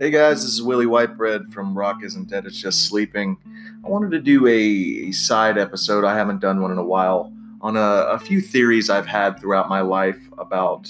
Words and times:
Hey 0.00 0.08
guys, 0.08 0.42
this 0.42 0.54
is 0.54 0.62
Willie 0.62 0.86
Whitebread 0.86 1.52
from 1.52 1.76
Rock 1.76 2.02
Isn't 2.02 2.30
Dead, 2.30 2.46
It's 2.46 2.56
Just 2.56 2.86
Sleeping. 2.86 3.36
I 3.84 3.88
wanted 3.90 4.10
to 4.12 4.18
do 4.18 4.46
a 4.46 5.12
side 5.12 5.58
episode, 5.58 6.06
I 6.06 6.16
haven't 6.16 6.40
done 6.40 6.62
one 6.62 6.70
in 6.70 6.78
a 6.78 6.82
while, 6.82 7.30
on 7.60 7.76
a, 7.76 8.06
a 8.08 8.18
few 8.18 8.40
theories 8.40 8.88
I've 8.88 9.04
had 9.04 9.38
throughout 9.38 9.68
my 9.68 9.82
life 9.82 10.18
about 10.38 10.88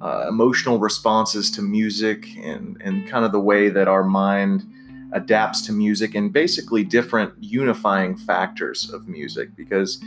uh, 0.00 0.24
emotional 0.26 0.78
responses 0.78 1.50
to 1.50 1.60
music 1.60 2.28
and, 2.38 2.80
and 2.82 3.06
kind 3.06 3.26
of 3.26 3.32
the 3.32 3.38
way 3.38 3.68
that 3.68 3.88
our 3.88 4.04
mind 4.04 4.64
adapts 5.12 5.60
to 5.66 5.72
music 5.72 6.14
and 6.14 6.32
basically 6.32 6.82
different 6.82 7.34
unifying 7.40 8.16
factors 8.16 8.88
of 8.88 9.06
music. 9.06 9.54
Because 9.54 10.02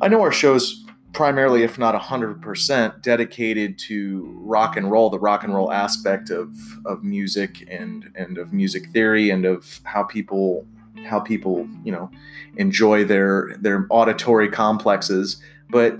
I 0.00 0.06
know 0.06 0.22
our 0.22 0.30
show's 0.30 0.86
primarily, 1.12 1.62
if 1.62 1.78
not 1.78 2.00
100%, 2.00 3.02
dedicated 3.02 3.78
to 3.78 4.32
rock 4.40 4.76
and 4.76 4.90
roll, 4.90 5.10
the 5.10 5.18
rock 5.18 5.44
and 5.44 5.54
roll 5.54 5.72
aspect 5.72 6.30
of, 6.30 6.56
of 6.84 7.02
music 7.02 7.66
and, 7.70 8.10
and 8.14 8.38
of 8.38 8.52
music 8.52 8.86
theory 8.90 9.30
and 9.30 9.44
of 9.44 9.80
how 9.84 10.02
people 10.02 10.66
how 11.06 11.18
people 11.18 11.66
you 11.82 11.90
know 11.90 12.10
enjoy 12.56 13.04
their 13.04 13.56
their 13.60 13.86
auditory 13.90 14.48
complexes. 14.48 15.40
But 15.70 15.98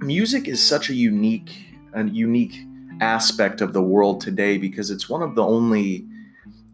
music 0.00 0.48
is 0.48 0.66
such 0.66 0.90
a 0.90 0.94
unique 0.94 1.54
a 1.94 2.04
unique 2.04 2.56
aspect 3.00 3.60
of 3.60 3.72
the 3.72 3.82
world 3.82 4.20
today 4.20 4.58
because 4.58 4.90
it's 4.90 5.08
one 5.08 5.22
of 5.22 5.34
the 5.34 5.44
only 5.44 6.06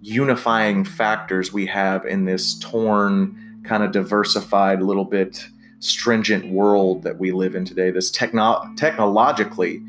unifying 0.01 0.85
factors 0.85 1.53
we 1.53 1.67
have 1.67 2.05
in 2.07 2.25
this 2.25 2.59
torn 2.59 3.61
kind 3.65 3.83
of 3.83 3.93
diversified 3.93 4.83
little 4.83 5.05
bit 5.05 5.47
stringent 5.83 6.49
world 6.49 7.03
that 7.03 7.19
we 7.19 7.33
live 7.33 7.55
in 7.55 7.65
today, 7.65 7.91
this 7.91 8.11
techno- 8.11 8.73
technologically 8.77 9.83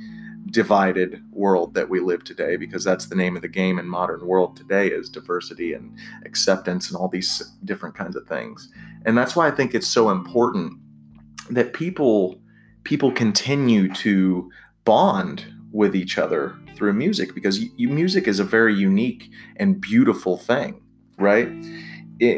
divided 0.47 1.23
world 1.31 1.73
that 1.75 1.89
we 1.89 1.99
live 1.99 2.23
today, 2.23 2.55
because 2.55 2.83
that's 2.83 3.05
the 3.05 3.15
name 3.15 3.35
of 3.35 3.41
the 3.41 3.47
game 3.47 3.77
in 3.77 3.87
modern 3.87 4.25
world 4.25 4.57
today 4.57 4.87
is 4.87 5.09
diversity 5.09 5.73
and 5.73 5.95
acceptance 6.25 6.89
and 6.89 6.97
all 6.97 7.07
these 7.07 7.51
different 7.63 7.95
kinds 7.95 8.15
of 8.15 8.27
things. 8.27 8.71
And 9.05 9.17
that's 9.17 9.35
why 9.35 9.47
I 9.47 9.51
think 9.51 9.73
it's 9.73 9.87
so 9.87 10.09
important 10.09 10.79
that 11.49 11.73
people 11.73 12.39
people 12.83 13.11
continue 13.11 13.91
to 13.93 14.49
bond 14.83 15.45
with 15.71 15.95
each 15.95 16.17
other 16.17 16.55
through 16.75 16.93
music 16.93 17.33
because 17.33 17.63
music 17.77 18.27
is 18.27 18.39
a 18.39 18.43
very 18.43 18.75
unique 18.75 19.29
and 19.55 19.79
beautiful 19.79 20.37
thing, 20.37 20.81
right? 21.17 21.47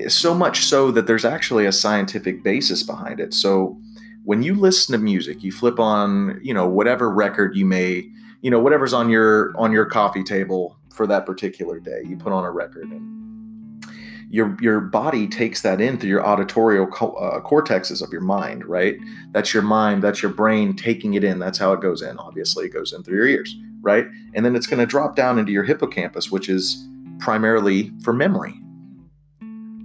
So 0.08 0.34
much 0.34 0.66
so 0.66 0.92
that 0.92 1.08
there's 1.08 1.26
actually 1.26 1.66
a 1.66 1.72
scientific 1.72 2.44
basis 2.44 2.84
behind 2.84 3.20
it. 3.20 3.34
So 3.34 3.80
when 4.24 4.42
you 4.42 4.56
listen 4.56 4.94
to 4.94 4.98
music, 4.98 5.44
you 5.44 5.52
flip 5.52 5.80
on, 5.80 6.40
you 6.44 6.54
know, 6.54 6.68
whatever 6.68 7.12
record 7.12 7.56
you 7.56 7.66
may, 7.66 8.10
you 8.42 8.50
know, 8.52 8.60
whatever's 8.60 8.94
on 8.94 9.10
your 9.10 9.54
on 9.58 9.72
your 9.72 9.86
coffee 9.86 10.24
table 10.24 10.78
for 10.94 11.06
that 11.08 11.26
particular 11.26 11.80
day. 11.80 12.02
You 12.06 12.18
put 12.18 12.34
on 12.34 12.44
a 12.44 12.52
record 12.52 12.90
and 12.90 13.86
your 14.30 14.58
your 14.60 14.80
body 14.80 15.28
takes 15.28 15.62
that 15.62 15.80
in 15.80 16.00
through 16.00 16.10
your 16.10 16.26
auditorial 16.26 16.88
co- 16.88 17.14
uh, 17.14 17.40
cortexes 17.42 18.02
of 18.02 18.12
your 18.12 18.22
mind, 18.22 18.66
right? 18.66 18.96
That's 19.32 19.54
your 19.54 19.64
mind, 19.64 20.04
that's 20.04 20.22
your 20.22 20.32
brain 20.32 20.76
taking 20.76 21.14
it 21.14 21.24
in. 21.24 21.40
That's 21.40 21.58
how 21.58 21.74
it 21.74 21.82
goes 21.82 22.02
in. 22.02 22.18
Obviously, 22.18 22.66
it 22.66 22.74
goes 22.74 22.94
in 22.94 23.04
through 23.04 23.18
your 23.18 23.28
ears, 23.28 23.56
right? 23.82 24.08
And 24.34 24.46
then 24.46 24.56
it's 24.56 24.68
going 24.68 24.80
to 24.80 24.86
drop 24.86 25.16
down 25.16 25.38
into 25.38 25.52
your 25.52 25.64
hippocampus, 25.64 26.32
which 26.32 26.50
is 26.50 26.88
primarily 27.20 27.92
for 28.04 28.14
memory, 28.14 28.60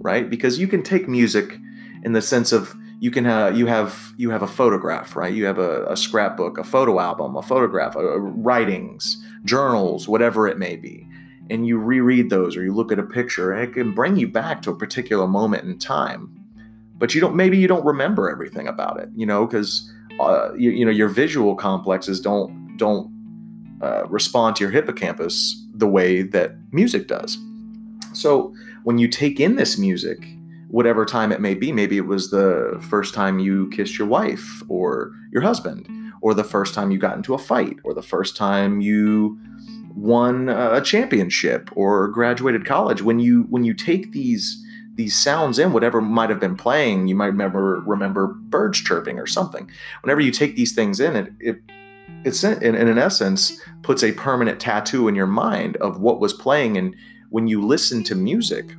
right? 0.01 0.29
Because 0.29 0.59
you 0.59 0.67
can 0.67 0.83
take 0.83 1.07
music 1.07 1.57
in 2.03 2.13
the 2.13 2.21
sense 2.21 2.51
of 2.51 2.75
you 2.99 3.09
can 3.09 3.25
have 3.25 3.57
you 3.57 3.65
have 3.65 4.13
you 4.17 4.29
have 4.29 4.43
a 4.43 4.47
photograph, 4.47 5.15
right? 5.15 5.33
You 5.33 5.45
have 5.45 5.57
a, 5.57 5.85
a 5.85 5.97
scrapbook, 5.97 6.57
a 6.57 6.63
photo 6.63 6.99
album, 6.99 7.35
a 7.35 7.41
photograph, 7.41 7.95
a, 7.95 8.19
writings, 8.19 9.17
journals, 9.43 10.07
whatever 10.07 10.47
it 10.47 10.59
may 10.59 10.75
be, 10.75 11.07
and 11.49 11.65
you 11.65 11.79
reread 11.79 12.29
those 12.29 12.55
or 12.55 12.63
you 12.63 12.73
look 12.73 12.91
at 12.91 12.99
a 12.99 13.03
picture, 13.03 13.51
and 13.51 13.67
it 13.67 13.73
can 13.73 13.93
bring 13.93 14.17
you 14.17 14.27
back 14.27 14.61
to 14.61 14.71
a 14.71 14.75
particular 14.75 15.27
moment 15.27 15.63
in 15.63 15.79
time. 15.79 16.29
But 16.97 17.15
you 17.15 17.21
don't 17.21 17.35
maybe 17.35 17.57
you 17.57 17.67
don't 17.67 17.83
remember 17.83 18.29
everything 18.29 18.67
about 18.67 18.99
it, 18.99 19.09
you 19.15 19.25
know, 19.25 19.47
because 19.47 19.91
uh, 20.19 20.53
you, 20.55 20.69
you 20.69 20.85
know 20.85 20.91
your 20.91 21.07
visual 21.07 21.55
complexes 21.55 22.21
don't 22.21 22.77
don't 22.77 23.09
uh, 23.81 24.05
respond 24.09 24.55
to 24.57 24.63
your 24.63 24.71
hippocampus 24.71 25.59
the 25.73 25.87
way 25.87 26.21
that 26.21 26.51
music 26.71 27.07
does. 27.07 27.39
So 28.13 28.53
when 28.83 28.97
you 28.97 29.07
take 29.07 29.39
in 29.39 29.55
this 29.55 29.77
music, 29.77 30.25
whatever 30.69 31.05
time 31.05 31.31
it 31.31 31.41
may 31.41 31.53
be, 31.53 31.71
maybe 31.71 31.97
it 31.97 32.05
was 32.07 32.31
the 32.31 32.83
first 32.89 33.13
time 33.13 33.39
you 33.39 33.69
kissed 33.69 33.97
your 33.97 34.07
wife 34.07 34.63
or 34.69 35.11
your 35.31 35.41
husband, 35.41 35.87
or 36.21 36.33
the 36.33 36.43
first 36.43 36.73
time 36.73 36.91
you 36.91 36.97
got 36.97 37.17
into 37.17 37.33
a 37.33 37.37
fight, 37.37 37.77
or 37.83 37.93
the 37.93 38.01
first 38.01 38.35
time 38.35 38.79
you 38.79 39.39
won 39.95 40.49
a 40.49 40.81
championship 40.81 41.69
or 41.75 42.07
graduated 42.07 42.65
college. 42.65 43.01
When 43.01 43.19
you 43.19 43.43
when 43.49 43.63
you 43.63 43.73
take 43.73 44.11
these 44.11 44.63
these 44.95 45.17
sounds 45.17 45.57
in, 45.57 45.73
whatever 45.73 46.01
might 46.01 46.29
have 46.29 46.39
been 46.39 46.55
playing, 46.55 47.07
you 47.07 47.15
might 47.15 47.27
remember 47.27 47.81
remember 47.85 48.27
birds 48.27 48.81
chirping 48.81 49.19
or 49.19 49.27
something. 49.27 49.69
Whenever 50.01 50.21
you 50.21 50.31
take 50.31 50.55
these 50.55 50.73
things 50.73 50.99
in, 50.99 51.15
it 51.15 51.33
it 51.39 51.61
it's 52.23 52.43
in, 52.43 52.61
in, 52.63 52.75
in 52.75 52.97
essence 52.97 53.59
puts 53.81 54.03
a 54.03 54.11
permanent 54.11 54.59
tattoo 54.59 55.07
in 55.07 55.15
your 55.15 55.27
mind 55.27 55.75
of 55.77 55.99
what 55.99 56.19
was 56.19 56.33
playing 56.33 56.77
and 56.77 56.95
when 57.31 57.47
you 57.47 57.65
listen 57.65 58.03
to 58.03 58.13
music, 58.13 58.75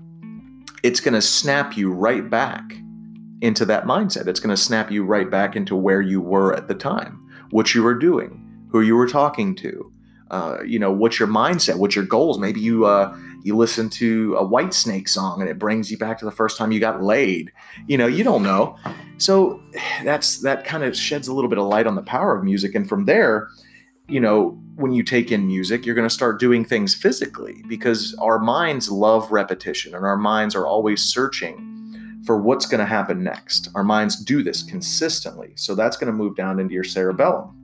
it's 0.83 1.01
going 1.01 1.15
to 1.15 1.23
snap 1.23 1.77
you 1.77 1.91
right 1.91 2.29
back 2.29 2.75
into 3.41 3.65
that 3.65 3.85
mindset. 3.85 4.29
It's 4.29 4.41
going 4.41 4.55
to 4.55 4.63
snap 4.63 4.91
you 4.91 5.05
right 5.05 5.29
back 5.29 5.57
into 5.57 5.75
where 5.75 6.03
you 6.03 6.21
were 6.21 6.55
at 6.55 6.69
the 6.69 6.75
time, 6.75 7.19
what 7.51 7.75
you 7.75 7.83
were 7.83 7.95
doing, 7.95 8.47
who 8.71 8.83
you 8.83 8.95
were 8.95 9.09
talking 9.09 9.55
to, 9.57 9.91
uh, 10.31 10.59
you 10.67 10.79
know, 10.79 10.93
what's 10.93 11.19
your 11.19 11.29
mindset, 11.29 11.77
what's 11.77 11.97
your 11.97 12.05
goals. 12.05 12.39
Maybe 12.39 12.61
you 12.61 12.85
uh, 12.85 13.17
you 13.43 13.57
listen 13.57 13.89
to 13.91 14.37
a 14.37 14.47
Whitesnake 14.47 15.09
song 15.09 15.41
and 15.41 15.49
it 15.49 15.59
brings 15.59 15.91
you 15.91 15.97
back 15.97 16.19
to 16.19 16.27
the 16.27 16.31
first 16.31 16.59
time 16.59 16.73
you 16.73 16.81
got 16.81 17.03
laid. 17.03 17.53
You 17.87 17.97
know, 17.97 18.07
you 18.07 18.23
don't 18.23 18.43
know. 18.43 18.77
So 19.17 19.63
that's 20.05 20.43
that 20.43 20.65
kind 20.65 20.85
of 20.85 20.95
sheds 20.95 21.27
a 21.27 21.33
little 21.33 21.49
bit 21.49 21.59
of 21.59 21.67
light 21.67 21.87
on 21.87 21.95
the 21.95 22.03
power 22.03 22.37
of 22.37 22.45
music, 22.45 22.75
and 22.75 22.87
from 22.87 23.07
there 23.07 23.49
you 24.09 24.21
know, 24.21 24.62
when 24.77 24.93
you 24.93 25.03
take 25.03 25.31
in 25.31 25.47
music, 25.47 25.85
you're 25.85 25.95
going 25.95 26.09
to 26.09 26.15
start 26.15 26.41
doing 26.41 26.65
things 26.65 26.95
physically 26.95 27.63
because 27.69 28.15
our 28.21 28.39
minds 28.39 28.91
love 28.91 29.31
repetition 29.31 29.95
and 29.95 30.05
our 30.05 30.17
minds 30.17 30.55
are 30.55 30.67
always 30.67 31.03
searching 31.03 31.69
for 32.25 32.39
what's 32.41 32.67
going 32.67 32.79
to 32.79 32.87
happen 32.87 33.23
next. 33.23 33.69
Our 33.75 33.85
minds 33.85 34.17
do 34.17 34.43
this 34.43 34.63
consistently. 34.63 35.53
So 35.57 35.75
that's 35.75 35.97
going 35.97 36.07
to 36.07 36.13
move 36.13 36.37
down 36.37 36.59
into 36.59 36.75
your 36.75 36.85
cerebellum. 36.85 37.57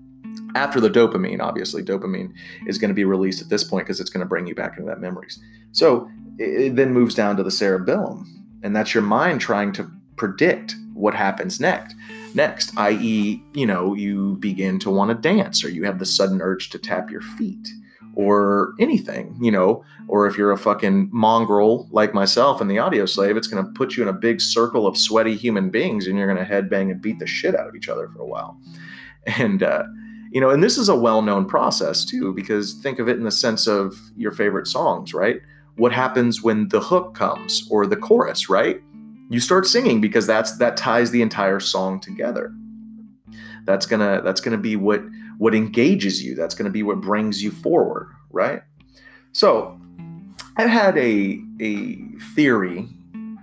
After 0.54 0.80
the 0.80 0.90
dopamine, 0.90 1.40
obviously, 1.40 1.82
dopamine 1.82 2.32
is 2.66 2.78
going 2.78 2.88
to 2.88 2.94
be 2.94 3.04
released 3.04 3.40
at 3.42 3.48
this 3.48 3.64
point 3.64 3.86
because 3.86 4.00
it's 4.00 4.10
going 4.10 4.24
to 4.24 4.28
bring 4.28 4.46
you 4.46 4.54
back 4.54 4.76
into 4.76 4.88
that 4.88 5.00
memories. 5.00 5.38
So 5.72 6.10
it 6.38 6.76
then 6.76 6.92
moves 6.92 7.14
down 7.14 7.36
to 7.36 7.42
the 7.42 7.50
cerebellum, 7.50 8.46
and 8.62 8.74
that's 8.74 8.94
your 8.94 9.02
mind 9.02 9.40
trying 9.40 9.72
to 9.72 9.90
predict 10.16 10.74
what 10.94 11.14
happens 11.14 11.60
next 11.60 11.94
next, 12.34 12.76
i.e., 12.76 13.42
you 13.54 13.66
know, 13.66 13.94
you 13.94 14.36
begin 14.36 14.78
to 14.80 14.90
want 14.90 15.10
to 15.10 15.14
dance 15.14 15.64
or 15.64 15.70
you 15.70 15.84
have 15.84 15.98
the 15.98 16.06
sudden 16.06 16.40
urge 16.40 16.70
to 16.70 16.78
tap 16.78 17.10
your 17.10 17.20
feet 17.20 17.68
or 18.14 18.74
anything, 18.80 19.36
you 19.40 19.50
know, 19.50 19.84
or 20.08 20.26
if 20.26 20.36
you're 20.36 20.50
a 20.50 20.58
fucking 20.58 21.08
mongrel 21.12 21.88
like 21.92 22.12
myself 22.12 22.60
and 22.60 22.70
the 22.70 22.76
Audioslave, 22.76 23.36
it's 23.36 23.46
going 23.46 23.64
to 23.64 23.70
put 23.72 23.96
you 23.96 24.02
in 24.02 24.08
a 24.08 24.12
big 24.12 24.40
circle 24.40 24.86
of 24.86 24.96
sweaty 24.96 25.36
human 25.36 25.70
beings 25.70 26.06
and 26.06 26.18
you're 26.18 26.32
going 26.32 26.44
to 26.44 26.52
headbang 26.52 26.90
and 26.90 27.00
beat 27.00 27.18
the 27.18 27.26
shit 27.26 27.54
out 27.54 27.68
of 27.68 27.76
each 27.76 27.88
other 27.88 28.08
for 28.08 28.22
a 28.22 28.26
while. 28.26 28.58
And, 29.38 29.62
uh, 29.62 29.84
you 30.30 30.40
know, 30.40 30.50
and 30.50 30.62
this 30.62 30.78
is 30.78 30.88
a 30.88 30.96
well 30.96 31.22
known 31.22 31.46
process 31.46 32.04
too, 32.04 32.32
because 32.34 32.74
think 32.74 32.98
of 32.98 33.08
it 33.08 33.16
in 33.16 33.24
the 33.24 33.30
sense 33.30 33.66
of 33.66 33.94
your 34.16 34.32
favorite 34.32 34.66
songs, 34.66 35.14
right? 35.14 35.40
What 35.76 35.92
happens 35.92 36.42
when 36.42 36.68
the 36.68 36.80
hook 36.80 37.14
comes 37.14 37.68
or 37.70 37.86
the 37.86 37.96
chorus, 37.96 38.48
right? 38.48 38.82
You 39.30 39.40
start 39.40 39.66
singing 39.66 40.00
because 40.00 40.26
that's 40.26 40.58
that 40.58 40.76
ties 40.76 41.10
the 41.10 41.22
entire 41.22 41.60
song 41.60 42.00
together. 42.00 42.52
That's 43.64 43.86
gonna 43.86 44.22
that's 44.24 44.40
gonna 44.40 44.58
be 44.58 44.76
what 44.76 45.02
what 45.38 45.54
engages 45.54 46.22
you. 46.22 46.34
That's 46.34 46.54
gonna 46.54 46.70
be 46.70 46.82
what 46.82 47.00
brings 47.00 47.42
you 47.42 47.50
forward 47.50 48.10
right? 48.30 48.62
So 49.32 49.80
i 50.56 50.66
had 50.66 50.96
a 50.98 51.40
a 51.60 51.96
theory 52.34 52.88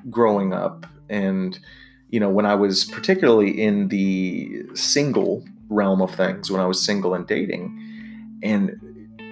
growing 0.09 0.53
up 0.53 0.85
and 1.09 1.57
you 2.09 2.19
know 2.19 2.29
when 2.29 2.45
i 2.45 2.53
was 2.53 2.85
particularly 2.85 3.49
in 3.49 3.87
the 3.87 4.63
single 4.73 5.45
realm 5.69 6.01
of 6.01 6.13
things 6.13 6.51
when 6.51 6.59
i 6.61 6.65
was 6.65 6.81
single 6.81 7.13
and 7.13 7.25
dating 7.25 8.39
and 8.43 8.79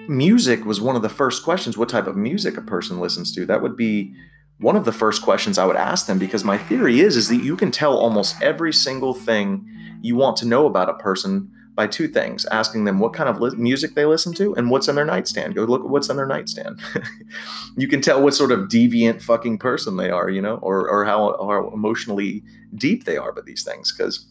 music 0.08 0.64
was 0.64 0.80
one 0.80 0.96
of 0.96 1.02
the 1.02 1.08
first 1.08 1.44
questions. 1.44 1.78
What 1.78 1.88
type 1.88 2.06
of 2.06 2.16
music 2.16 2.56
a 2.56 2.62
person 2.62 3.00
listens 3.00 3.32
to? 3.34 3.46
That 3.46 3.62
would 3.62 3.76
be 3.76 4.14
one 4.58 4.76
of 4.76 4.84
the 4.84 4.92
first 4.92 5.22
questions 5.22 5.58
I 5.58 5.64
would 5.64 5.76
ask 5.76 6.06
them 6.06 6.18
because 6.18 6.44
my 6.44 6.56
theory 6.56 7.00
is 7.00 7.16
is 7.16 7.28
that 7.28 7.42
you 7.42 7.56
can 7.56 7.70
tell 7.70 7.96
almost 7.96 8.40
every 8.40 8.72
single 8.72 9.14
thing 9.14 9.68
you 10.00 10.16
want 10.16 10.36
to 10.38 10.46
know 10.46 10.66
about 10.66 10.88
a 10.88 10.94
person 10.94 11.50
by 11.74 11.86
two 11.88 12.06
things. 12.06 12.44
Asking 12.46 12.84
them 12.84 13.00
what 13.00 13.12
kind 13.12 13.28
of 13.28 13.40
li- 13.40 13.56
music 13.56 13.94
they 13.94 14.04
listen 14.04 14.32
to 14.34 14.54
and 14.54 14.70
what's 14.70 14.86
in 14.86 14.94
their 14.94 15.04
nightstand. 15.04 15.56
Go 15.56 15.64
look 15.64 15.82
at 15.82 15.90
what's 15.90 16.08
in 16.08 16.16
their 16.16 16.26
nightstand. 16.26 16.80
You 17.76 17.88
can 17.88 18.00
tell 18.00 18.22
what 18.22 18.34
sort 18.34 18.52
of 18.52 18.68
deviant 18.68 19.20
fucking 19.20 19.58
person 19.58 19.96
they 19.96 20.08
are 20.08 20.30
you 20.30 20.40
know 20.40 20.58
or, 20.62 20.88
or 20.88 21.04
how, 21.04 21.36
how 21.40 21.70
emotionally 21.74 22.44
deep 22.76 23.04
they 23.04 23.16
are 23.16 23.32
with 23.32 23.46
these 23.46 23.64
things 23.64 23.90
because 23.90 24.28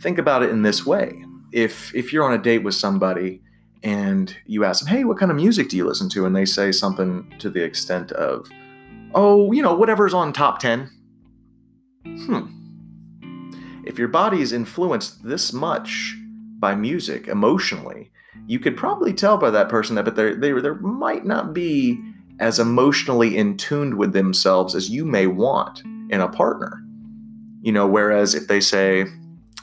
think 0.00 0.16
about 0.16 0.42
it 0.42 0.48
in 0.48 0.62
this 0.62 0.86
way. 0.86 1.22
If 1.52 1.94
if 1.94 2.12
you're 2.12 2.24
on 2.24 2.32
a 2.32 2.42
date 2.42 2.64
with 2.64 2.74
somebody 2.74 3.42
and 3.82 4.34
you 4.46 4.64
ask 4.64 4.84
them, 4.84 4.94
hey, 4.94 5.04
what 5.04 5.18
kind 5.18 5.30
of 5.30 5.36
music 5.36 5.68
do 5.68 5.76
you 5.76 5.86
listen 5.86 6.08
to? 6.10 6.26
And 6.26 6.34
they 6.34 6.44
say 6.44 6.72
something 6.72 7.32
to 7.38 7.48
the 7.48 7.62
extent 7.62 8.12
of, 8.12 8.48
oh, 9.14 9.52
you 9.52 9.62
know, 9.62 9.74
whatever's 9.74 10.14
on 10.14 10.32
top 10.32 10.58
10. 10.58 10.90
Hmm. 12.04 12.46
If 13.84 13.98
your 13.98 14.08
body 14.08 14.40
is 14.40 14.52
influenced 14.52 15.24
this 15.24 15.52
much 15.52 16.16
by 16.58 16.74
music 16.74 17.28
emotionally, 17.28 18.10
you 18.46 18.58
could 18.58 18.76
probably 18.76 19.12
tell 19.12 19.36
by 19.36 19.50
that 19.50 19.68
person 19.68 19.96
that, 19.96 20.04
but 20.04 20.16
they 20.16 20.32
there 20.32 20.74
might 20.76 21.24
not 21.24 21.52
be 21.52 22.00
as 22.38 22.58
emotionally 22.58 23.36
in 23.36 23.56
tuned 23.56 23.94
with 23.94 24.12
themselves 24.12 24.74
as 24.74 24.90
you 24.90 25.04
may 25.04 25.26
want 25.26 25.82
in 26.10 26.20
a 26.20 26.28
partner. 26.28 26.82
You 27.62 27.72
know, 27.72 27.86
whereas 27.86 28.34
if 28.34 28.48
they 28.48 28.60
say, 28.60 29.06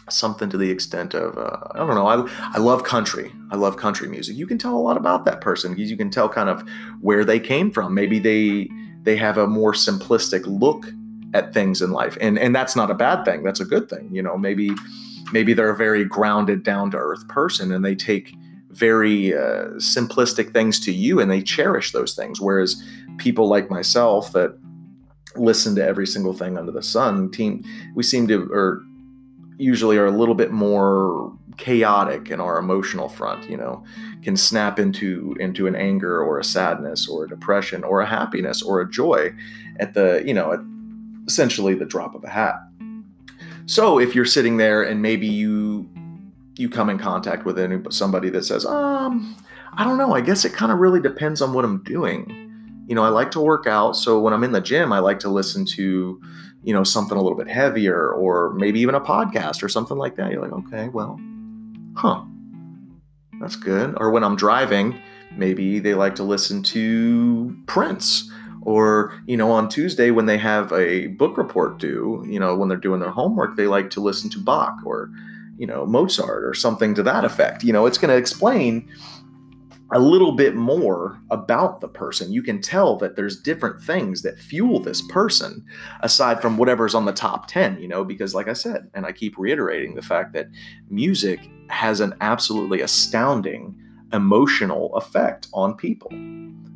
something 0.09 0.49
to 0.49 0.57
the 0.57 0.69
extent 0.69 1.13
of 1.13 1.37
uh, 1.37 1.57
I 1.71 1.79
don't 1.79 1.95
know. 1.95 2.07
I 2.07 2.27
I 2.53 2.59
love 2.59 2.83
country. 2.83 3.31
I 3.51 3.55
love 3.55 3.77
country 3.77 4.07
music. 4.07 4.35
You 4.35 4.47
can 4.47 4.57
tell 4.57 4.75
a 4.75 4.79
lot 4.79 4.97
about 4.97 5.25
that 5.25 5.41
person 5.41 5.73
because 5.73 5.91
you 5.91 5.97
can 5.97 6.09
tell 6.09 6.29
kind 6.29 6.49
of 6.49 6.67
where 7.01 7.25
they 7.25 7.39
came 7.39 7.71
from. 7.71 7.93
Maybe 7.93 8.19
they 8.19 8.69
they 9.07 9.15
have 9.15 9.37
a 9.37 9.47
more 9.47 9.71
simplistic 9.71 10.41
look 10.45 10.85
at 11.33 11.53
things 11.53 11.81
in 11.81 11.91
life, 11.91 12.17
and 12.19 12.37
and 12.37 12.53
that's 12.53 12.75
not 12.75 12.91
a 12.91 12.93
bad 12.93 13.23
thing. 13.23 13.41
That's 13.41 13.61
a 13.61 13.65
good 13.65 13.89
thing. 13.89 14.09
You 14.11 14.21
know, 14.21 14.37
maybe 14.37 14.71
maybe 15.31 15.53
they're 15.53 15.69
a 15.69 15.77
very 15.77 16.03
grounded, 16.03 16.61
down 16.61 16.91
to 16.91 16.97
earth 16.97 17.25
person, 17.29 17.71
and 17.71 17.85
they 17.85 17.95
take 17.95 18.35
very 18.71 19.33
uh, 19.33 19.79
simplistic 19.79 20.51
things 20.51 20.77
to 20.81 20.91
you, 20.91 21.21
and 21.21 21.31
they 21.31 21.41
cherish 21.41 21.93
those 21.93 22.15
things. 22.15 22.41
Whereas 22.41 22.83
people 23.15 23.47
like 23.47 23.71
myself 23.71 24.33
that 24.33 24.57
listen 25.37 25.73
to 25.75 25.85
every 25.85 26.05
single 26.05 26.33
thing 26.33 26.57
under 26.57 26.73
the 26.73 26.83
sun 26.83 27.31
team 27.31 27.63
we 27.95 28.03
seem 28.03 28.27
to 28.27 28.49
or 28.51 28.81
usually 29.57 29.97
are 29.97 30.05
a 30.05 30.11
little 30.11 30.35
bit 30.35 30.51
more 30.51 31.33
chaotic 31.57 32.29
in 32.29 32.39
our 32.39 32.59
emotional 32.59 33.09
front 33.09 33.49
you 33.49 33.57
know 33.57 33.83
can 34.21 34.37
snap 34.37 34.77
into 34.77 35.35
into 35.39 35.65
an 35.67 35.75
anger 35.75 36.21
or 36.21 36.39
a 36.39 36.43
sadness 36.43 37.07
or 37.07 37.25
a 37.25 37.27
depression 37.27 37.83
or 37.83 38.01
a 38.01 38.05
happiness 38.05 38.61
or 38.61 38.79
a 38.81 38.89
joy 38.89 39.33
at 39.79 39.93
the 39.93 40.23
you 40.25 40.33
know 40.33 40.53
at 40.53 40.59
essentially 41.27 41.73
the 41.73 41.85
drop 41.85 42.15
of 42.15 42.23
a 42.23 42.29
hat. 42.29 42.55
So 43.65 43.99
if 43.99 44.15
you're 44.15 44.25
sitting 44.25 44.57
there 44.57 44.81
and 44.81 45.01
maybe 45.01 45.27
you 45.27 45.89
you 46.55 46.69
come 46.69 46.89
in 46.89 46.97
contact 46.97 47.45
with 47.45 47.91
somebody 47.93 48.31
that 48.31 48.43
says 48.43 48.65
um 48.65 49.35
i 49.73 49.83
don't 49.83 49.99
know 49.99 50.15
i 50.15 50.21
guess 50.21 50.43
it 50.43 50.53
kind 50.53 50.71
of 50.71 50.79
really 50.79 50.99
depends 50.99 51.41
on 51.41 51.53
what 51.53 51.63
i'm 51.63 51.83
doing. 51.83 52.43
You 52.87 52.95
know 52.95 53.03
i 53.03 53.09
like 53.09 53.31
to 53.31 53.41
work 53.41 53.67
out 53.67 53.95
so 53.95 54.19
when 54.19 54.33
i'm 54.33 54.43
in 54.43 54.53
the 54.53 54.61
gym 54.61 54.91
i 54.93 54.99
like 54.99 55.19
to 55.19 55.29
listen 55.29 55.65
to 55.75 56.21
you 56.63 56.73
know, 56.73 56.83
something 56.83 57.17
a 57.17 57.21
little 57.21 57.37
bit 57.37 57.47
heavier 57.47 58.11
or 58.11 58.53
maybe 58.53 58.79
even 58.79 58.95
a 58.95 59.01
podcast 59.01 59.63
or 59.63 59.69
something 59.69 59.97
like 59.97 60.15
that. 60.15 60.31
You're 60.31 60.41
like, 60.41 60.51
okay, 60.51 60.89
well, 60.89 61.19
huh, 61.95 62.23
that's 63.39 63.55
good. 63.55 63.95
Or 63.97 64.11
when 64.11 64.23
I'm 64.23 64.35
driving, 64.35 64.99
maybe 65.35 65.79
they 65.79 65.93
like 65.93 66.15
to 66.15 66.23
listen 66.23 66.63
to 66.63 67.55
Prince. 67.67 68.29
Or, 68.63 69.13
you 69.25 69.37
know, 69.37 69.49
on 69.51 69.69
Tuesday 69.69 70.11
when 70.11 70.25
they 70.25 70.37
have 70.37 70.73
a 70.73 71.07
book 71.07 71.37
report 71.37 71.77
due, 71.77 72.25
you 72.27 72.37
know, 72.37 72.53
when 72.57 72.67
they're 72.67 72.77
doing 72.77 72.99
their 72.99 73.11
homework, 73.11 73.55
they 73.55 73.67
like 73.67 73.89
to 73.91 74.01
listen 74.01 74.29
to 74.31 74.39
Bach 74.39 74.75
or, 74.83 75.09
you 75.57 75.65
know, 75.65 75.85
Mozart 75.85 76.43
or 76.43 76.53
something 76.53 76.93
to 76.95 77.03
that 77.03 77.23
effect. 77.23 77.63
You 77.63 77.71
know, 77.71 77.85
it's 77.85 77.97
going 77.97 78.09
to 78.09 78.17
explain 78.17 78.89
a 79.91 79.99
little 79.99 80.33
bit 80.33 80.55
more 80.55 81.19
about 81.29 81.79
the 81.79 81.87
person. 81.87 82.31
You 82.31 82.43
can 82.43 82.61
tell 82.61 82.97
that 82.97 83.15
there's 83.15 83.39
different 83.39 83.81
things 83.81 84.21
that 84.21 84.37
fuel 84.37 84.79
this 84.79 85.01
person 85.01 85.65
aside 86.01 86.41
from 86.41 86.57
whatever's 86.57 86.93
on 86.93 87.05
the 87.05 87.13
top 87.13 87.47
10, 87.47 87.79
you 87.79 87.87
know, 87.87 88.03
because 88.03 88.35
like 88.35 88.47
I 88.47 88.53
said, 88.53 88.89
and 88.93 89.05
I 89.05 89.11
keep 89.11 89.37
reiterating 89.37 89.95
the 89.95 90.01
fact 90.01 90.33
that 90.33 90.47
music 90.89 91.39
has 91.69 91.99
an 91.99 92.15
absolutely 92.19 92.81
astounding 92.81 93.79
emotional 94.11 94.95
effect 94.95 95.47
on 95.53 95.75
people. 95.75 96.11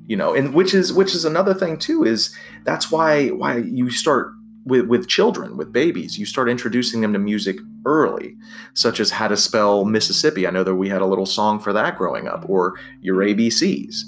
You 0.07 0.17
know, 0.17 0.33
and 0.33 0.53
which 0.53 0.73
is 0.73 0.91
which 0.91 1.15
is 1.15 1.23
another 1.23 1.53
thing 1.53 1.77
too 1.77 2.03
is 2.03 2.35
that's 2.63 2.91
why 2.91 3.29
why 3.29 3.57
you 3.57 3.89
start 3.89 4.33
with, 4.65 4.87
with 4.87 5.07
children, 5.07 5.57
with 5.57 5.71
babies, 5.71 6.19
you 6.19 6.25
start 6.25 6.49
introducing 6.49 7.01
them 7.01 7.13
to 7.13 7.19
music 7.19 7.57
early, 7.85 8.35
such 8.73 8.99
as 8.99 9.11
how 9.11 9.27
to 9.27 9.37
spell 9.37 9.85
Mississippi. 9.85 10.47
I 10.47 10.51
know 10.51 10.63
that 10.63 10.75
we 10.75 10.89
had 10.89 11.01
a 11.01 11.05
little 11.05 11.25
song 11.25 11.59
for 11.59 11.73
that 11.73 11.97
growing 11.97 12.27
up, 12.27 12.49
or 12.49 12.75
your 13.01 13.17
ABCs. 13.17 14.03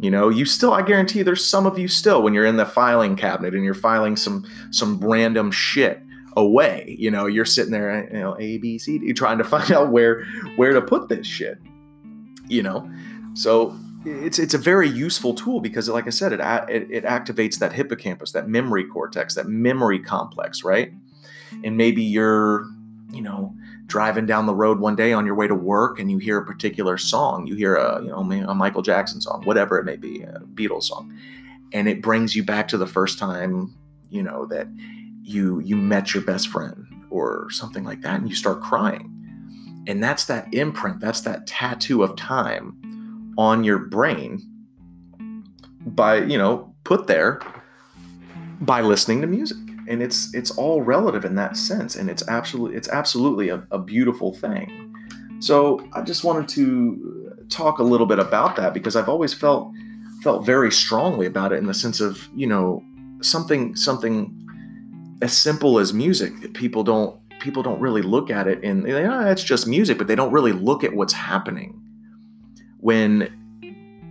You 0.00 0.10
know, 0.10 0.28
you 0.28 0.44
still, 0.44 0.72
I 0.72 0.82
guarantee 0.82 1.22
there's 1.22 1.44
some 1.44 1.66
of 1.66 1.78
you 1.78 1.88
still 1.88 2.22
when 2.22 2.32
you're 2.32 2.46
in 2.46 2.56
the 2.56 2.66
filing 2.66 3.16
cabinet 3.16 3.54
and 3.54 3.64
you're 3.64 3.74
filing 3.74 4.16
some 4.16 4.46
some 4.70 4.98
random 5.00 5.50
shit 5.50 6.00
away. 6.36 6.94
You 6.98 7.10
know, 7.10 7.26
you're 7.26 7.44
sitting 7.44 7.72
there, 7.72 8.08
you 8.12 8.20
know, 8.20 8.36
A 8.38 8.58
B 8.58 8.78
C 8.78 8.98
D, 8.98 9.12
trying 9.12 9.38
to 9.38 9.44
find 9.44 9.72
out 9.72 9.90
where 9.90 10.24
where 10.56 10.72
to 10.72 10.80
put 10.80 11.08
this 11.08 11.26
shit. 11.26 11.58
You 12.48 12.62
know, 12.62 12.90
so 13.34 13.76
it's 14.04 14.38
it's 14.38 14.54
a 14.54 14.58
very 14.58 14.88
useful 14.88 15.34
tool 15.34 15.60
because, 15.60 15.88
like 15.88 16.06
I 16.06 16.10
said, 16.10 16.32
it, 16.32 16.40
it, 16.68 16.90
it 16.90 17.04
activates 17.04 17.58
that 17.58 17.72
hippocampus, 17.72 18.32
that 18.32 18.48
memory 18.48 18.84
cortex, 18.84 19.34
that 19.34 19.48
memory 19.48 19.98
complex, 19.98 20.62
right? 20.62 20.92
And 21.64 21.76
maybe 21.76 22.02
you're, 22.02 22.66
you 23.10 23.22
know, 23.22 23.54
driving 23.86 24.26
down 24.26 24.46
the 24.46 24.54
road 24.54 24.78
one 24.80 24.96
day 24.96 25.12
on 25.12 25.24
your 25.24 25.34
way 25.34 25.46
to 25.46 25.54
work, 25.54 25.98
and 25.98 26.10
you 26.10 26.18
hear 26.18 26.38
a 26.38 26.44
particular 26.44 26.98
song. 26.98 27.46
You 27.46 27.54
hear 27.54 27.76
a, 27.76 28.02
you 28.02 28.08
know, 28.08 28.18
a 28.18 28.54
Michael 28.54 28.82
Jackson 28.82 29.20
song, 29.20 29.42
whatever 29.44 29.78
it 29.78 29.84
may 29.84 29.96
be, 29.96 30.22
a 30.22 30.40
Beatles 30.54 30.84
song, 30.84 31.16
and 31.72 31.88
it 31.88 32.02
brings 32.02 32.36
you 32.36 32.42
back 32.42 32.68
to 32.68 32.78
the 32.78 32.86
first 32.86 33.18
time, 33.18 33.74
you 34.10 34.22
know, 34.22 34.46
that 34.46 34.68
you 35.22 35.60
you 35.60 35.76
met 35.76 36.14
your 36.14 36.22
best 36.22 36.48
friend 36.48 36.86
or 37.10 37.48
something 37.50 37.84
like 37.84 38.02
that, 38.02 38.20
and 38.20 38.28
you 38.28 38.34
start 38.34 38.62
crying. 38.62 39.14
And 39.86 40.02
that's 40.04 40.26
that 40.26 40.52
imprint. 40.52 41.00
That's 41.00 41.22
that 41.22 41.46
tattoo 41.46 42.02
of 42.02 42.14
time 42.16 43.34
on 43.38 43.64
your 43.64 43.78
brain 43.78 44.42
by 45.86 46.18
you 46.18 46.36
know 46.36 46.74
put 46.84 47.06
there 47.06 47.40
by 48.60 48.80
listening 48.80 49.20
to 49.22 49.26
music 49.26 49.67
and 49.88 50.02
it's 50.02 50.32
it's 50.34 50.50
all 50.52 50.82
relative 50.82 51.24
in 51.24 51.34
that 51.34 51.56
sense 51.56 51.96
and 51.96 52.10
it's 52.10 52.26
absolutely 52.28 52.76
it's 52.76 52.88
absolutely 52.88 53.48
a, 53.48 53.66
a 53.70 53.78
beautiful 53.78 54.34
thing 54.34 54.94
so 55.40 55.86
i 55.92 56.02
just 56.02 56.24
wanted 56.24 56.48
to 56.48 57.36
talk 57.48 57.78
a 57.78 57.82
little 57.82 58.06
bit 58.06 58.18
about 58.18 58.56
that 58.56 58.74
because 58.74 58.96
i've 58.96 59.08
always 59.08 59.32
felt 59.34 59.72
felt 60.22 60.44
very 60.44 60.70
strongly 60.70 61.26
about 61.26 61.52
it 61.52 61.56
in 61.56 61.66
the 61.66 61.74
sense 61.74 62.00
of 62.00 62.28
you 62.34 62.46
know 62.46 62.82
something 63.20 63.74
something 63.74 64.34
as 65.22 65.36
simple 65.36 65.78
as 65.78 65.92
music 65.92 66.40
that 66.40 66.54
people 66.54 66.84
don't 66.84 67.18
people 67.40 67.62
don't 67.62 67.80
really 67.80 68.02
look 68.02 68.30
at 68.30 68.46
it 68.46 68.62
in 68.62 68.88
oh, 68.90 69.26
it's 69.26 69.44
just 69.44 69.66
music 69.66 69.96
but 69.96 70.06
they 70.06 70.14
don't 70.14 70.32
really 70.32 70.52
look 70.52 70.84
at 70.84 70.92
what's 70.92 71.12
happening 71.12 71.80
when 72.80 73.38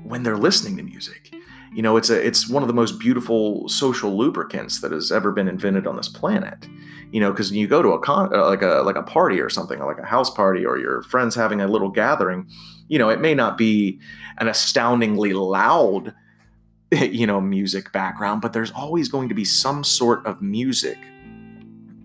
when 0.07 0.23
they're 0.23 0.37
listening 0.37 0.77
to 0.77 0.83
music. 0.83 1.33
You 1.73 1.81
know, 1.81 1.97
it's 1.97 2.09
a 2.09 2.25
it's 2.25 2.49
one 2.49 2.63
of 2.63 2.67
the 2.67 2.73
most 2.73 2.99
beautiful 2.99 3.67
social 3.69 4.17
lubricants 4.17 4.81
that 4.81 4.91
has 4.91 5.11
ever 5.11 5.31
been 5.31 5.47
invented 5.47 5.87
on 5.87 5.95
this 5.95 6.09
planet. 6.09 6.67
You 7.11 7.21
know, 7.21 7.31
because 7.31 7.51
you 7.51 7.67
go 7.67 7.81
to 7.81 7.89
a 7.89 7.99
con 7.99 8.33
uh, 8.33 8.45
like 8.45 8.61
a 8.61 8.81
like 8.85 8.95
a 8.95 9.03
party 9.03 9.39
or 9.39 9.49
something, 9.49 9.79
like 9.79 9.99
a 9.99 10.05
house 10.05 10.29
party, 10.29 10.65
or 10.65 10.77
your 10.77 11.01
friends 11.03 11.35
having 11.35 11.61
a 11.61 11.67
little 11.67 11.89
gathering. 11.89 12.47
You 12.87 12.99
know, 12.99 13.09
it 13.09 13.19
may 13.19 13.35
not 13.35 13.57
be 13.57 13.99
an 14.37 14.47
astoundingly 14.47 15.33
loud, 15.33 16.13
you 16.91 17.27
know, 17.27 17.41
music 17.41 17.91
background, 17.91 18.41
but 18.41 18.53
there's 18.53 18.71
always 18.71 19.09
going 19.09 19.29
to 19.29 19.35
be 19.35 19.45
some 19.45 19.83
sort 19.83 20.25
of 20.25 20.41
music 20.41 20.97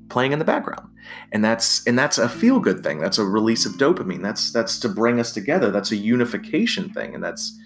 playing 0.08 0.32
in 0.32 0.38
the 0.38 0.44
background 0.44 0.88
and 1.32 1.44
that's 1.44 1.84
and 1.86 1.98
that's 1.98 2.18
a 2.18 2.28
feel 2.28 2.60
good 2.60 2.82
thing 2.82 2.98
that's 2.98 3.18
a 3.18 3.24
release 3.24 3.64
of 3.64 3.72
dopamine 3.72 4.22
that's 4.22 4.52
that's 4.52 4.78
to 4.78 4.88
bring 4.88 5.18
us 5.18 5.32
together 5.32 5.70
that's 5.70 5.90
a 5.90 5.96
unification 5.96 6.92
thing 6.92 7.14
and 7.14 7.24
that's 7.24 7.58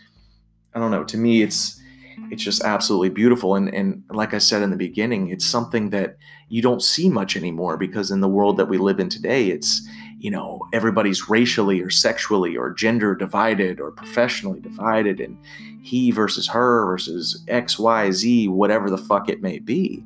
i 0.75 0.79
don't 0.79 0.91
know 0.91 1.05
to 1.05 1.17
me 1.17 1.43
it's 1.43 1.81
it's 2.31 2.43
just 2.43 2.63
absolutely 2.63 3.09
beautiful 3.09 3.55
and 3.55 3.73
and 3.75 4.03
like 4.11 4.35
i 4.35 4.39
said 4.39 4.63
in 4.63 4.71
the 4.71 4.77
beginning 4.77 5.29
it's 5.29 5.45
something 5.45 5.91
that 5.91 6.17
you 6.49 6.63
don't 6.63 6.83
see 6.83 7.09
much 7.09 7.37
anymore 7.37 7.77
because 7.77 8.11
in 8.11 8.21
the 8.21 8.29
world 8.29 8.57
that 8.57 8.69
we 8.69 8.79
live 8.79 9.01
in 9.01 9.09
today 9.09 9.49
it's 9.49 9.87
you 10.19 10.31
know 10.31 10.61
everybody's 10.73 11.29
racially 11.29 11.81
or 11.81 11.91
sexually 11.91 12.57
or 12.57 12.73
gender 12.73 13.15
divided 13.15 13.81
or 13.81 13.91
professionally 13.91 14.61
divided 14.61 15.21
and 15.21 15.39
he 15.83 16.11
versus 16.11 16.49
her 16.49 16.87
versus 16.87 17.45
xyz 17.49 18.49
whatever 18.49 18.91
the 18.91 18.99
fuck 18.99 19.29
it 19.29 19.43
may 19.43 19.59
be 19.59 20.03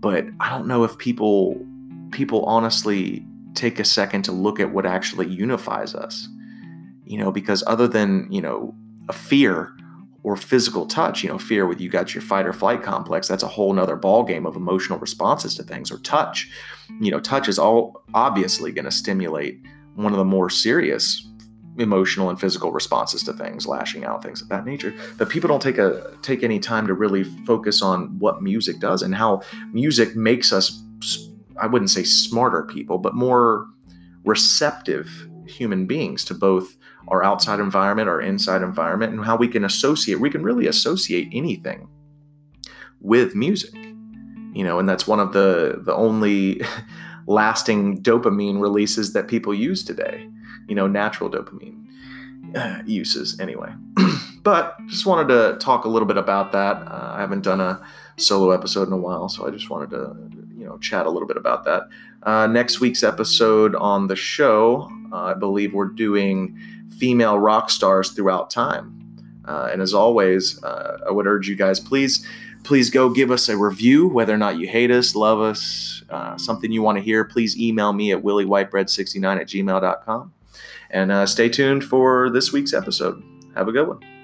but 0.00 0.26
I 0.38 0.50
don't 0.50 0.68
know 0.68 0.84
if 0.84 0.96
people 0.98 1.60
people 2.12 2.44
honestly 2.44 3.26
take 3.54 3.80
a 3.80 3.84
second 3.84 4.22
to 4.22 4.32
look 4.32 4.60
at 4.60 4.72
what 4.72 4.86
actually 4.86 5.26
unifies 5.26 5.94
us. 5.94 6.28
You 7.04 7.18
know, 7.18 7.32
because 7.32 7.64
other 7.66 7.88
than, 7.88 8.30
you 8.30 8.40
know, 8.40 8.74
a 9.08 9.12
fear 9.12 9.72
or 10.22 10.36
physical 10.36 10.86
touch, 10.86 11.22
you 11.22 11.28
know, 11.28 11.38
fear 11.38 11.66
with 11.66 11.80
you 11.80 11.88
got 11.88 12.14
your 12.14 12.22
fight 12.22 12.46
or 12.46 12.52
flight 12.52 12.82
complex, 12.82 13.28
that's 13.28 13.42
a 13.42 13.48
whole 13.48 13.72
nother 13.72 13.96
ball 13.96 14.24
game 14.24 14.46
of 14.46 14.56
emotional 14.56 14.98
responses 14.98 15.54
to 15.54 15.62
things 15.62 15.90
or 15.90 15.98
touch. 15.98 16.50
You 17.00 17.10
know, 17.10 17.20
touch 17.20 17.48
is 17.48 17.58
all 17.58 18.02
obviously 18.14 18.72
going 18.72 18.84
to 18.84 18.90
stimulate 18.90 19.60
one 19.94 20.12
of 20.12 20.18
the 20.18 20.24
more 20.24 20.50
serious 20.50 21.26
emotional 21.78 22.30
and 22.30 22.40
physical 22.40 22.72
responses 22.72 23.22
to 23.24 23.32
things, 23.32 23.66
lashing 23.66 24.04
out, 24.04 24.22
things 24.22 24.40
of 24.40 24.48
that 24.48 24.64
nature. 24.64 24.94
But 25.18 25.28
people 25.28 25.48
don't 25.48 25.62
take 25.62 25.78
a 25.78 26.16
take 26.22 26.42
any 26.42 26.58
time 26.58 26.86
to 26.86 26.94
really 26.94 27.24
focus 27.24 27.82
on 27.82 28.18
what 28.18 28.42
music 28.42 28.80
does 28.80 29.02
and 29.02 29.14
how 29.14 29.42
music 29.72 30.16
makes 30.16 30.52
us 30.52 30.82
I 31.60 31.66
wouldn't 31.66 31.90
say 31.90 32.02
smarter 32.02 32.62
people, 32.62 32.98
but 32.98 33.14
more 33.14 33.66
receptive 34.24 35.28
human 35.46 35.86
beings 35.86 36.24
to 36.26 36.34
both 36.34 36.76
our 37.08 37.22
outside 37.22 37.60
environment, 37.60 38.08
our 38.08 38.20
inside 38.20 38.62
environment, 38.62 39.12
and 39.12 39.24
how 39.24 39.36
we 39.36 39.48
can 39.48 39.64
associate. 39.64 40.20
We 40.20 40.30
can 40.30 40.42
really 40.42 40.66
associate 40.66 41.28
anything 41.32 41.88
with 43.00 43.34
music, 43.34 43.74
you 44.52 44.64
know, 44.64 44.78
and 44.78 44.88
that's 44.88 45.06
one 45.06 45.20
of 45.20 45.32
the 45.32 45.80
the 45.84 45.94
only 45.94 46.62
lasting 47.26 48.02
dopamine 48.02 48.60
releases 48.60 49.12
that 49.12 49.28
people 49.28 49.54
use 49.54 49.84
today. 49.84 50.28
You 50.68 50.74
know, 50.74 50.86
natural 50.86 51.30
dopamine 51.30 51.86
uh, 52.54 52.82
uses 52.84 53.38
anyway. 53.38 53.72
but 54.42 54.76
just 54.86 55.06
wanted 55.06 55.28
to 55.28 55.58
talk 55.58 55.84
a 55.84 55.88
little 55.88 56.06
bit 56.06 56.16
about 56.16 56.52
that. 56.52 56.76
Uh, 56.76 57.12
I 57.14 57.20
haven't 57.20 57.42
done 57.42 57.60
a 57.60 57.84
solo 58.16 58.50
episode 58.50 58.86
in 58.88 58.92
a 58.92 58.96
while, 58.96 59.28
so 59.28 59.46
I 59.46 59.50
just 59.50 59.70
wanted 59.70 59.90
to 59.90 60.14
you 60.56 60.64
know 60.64 60.78
chat 60.78 61.06
a 61.06 61.10
little 61.10 61.28
bit 61.28 61.36
about 61.36 61.64
that. 61.64 61.88
Uh, 62.22 62.46
next 62.46 62.80
week's 62.80 63.02
episode 63.02 63.74
on 63.76 64.08
the 64.08 64.16
show, 64.16 64.90
uh, 65.12 65.16
I 65.16 65.34
believe 65.34 65.74
we're 65.74 65.86
doing 65.86 66.58
female 66.98 67.38
rock 67.38 67.70
stars 67.70 68.10
throughout 68.12 68.50
time. 68.50 68.92
Uh, 69.44 69.70
and 69.72 69.80
as 69.80 69.94
always, 69.94 70.62
uh, 70.64 70.98
I 71.06 71.12
would 71.12 71.26
urge 71.26 71.48
you 71.48 71.54
guys, 71.54 71.78
please, 71.78 72.26
please 72.64 72.90
go 72.90 73.08
give 73.08 73.30
us 73.30 73.48
a 73.48 73.56
review, 73.56 74.08
whether 74.08 74.34
or 74.34 74.38
not 74.38 74.58
you 74.58 74.66
hate 74.66 74.90
us, 74.90 75.14
love 75.14 75.40
us, 75.40 76.02
uh, 76.10 76.36
something 76.36 76.72
you 76.72 76.82
want 76.82 76.98
to 76.98 77.02
hear. 77.02 77.24
Please 77.24 77.56
email 77.58 77.92
me 77.92 78.12
at 78.12 78.22
willywhitebread69 78.22 79.40
at 79.40 79.46
gmail.com. 79.46 80.32
And 80.90 81.12
uh, 81.12 81.26
stay 81.26 81.48
tuned 81.48 81.84
for 81.84 82.30
this 82.30 82.52
week's 82.52 82.72
episode. 82.72 83.22
Have 83.54 83.68
a 83.68 83.72
good 83.72 83.86
one. 83.88 84.15